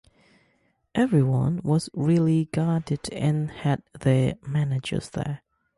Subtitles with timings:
[0.95, 5.43] Everyone was really guarded and had their managers there.